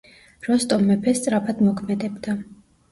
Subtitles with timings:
[0.47, 2.41] როსტომ მეფე სწრაფად მოქმედებდა.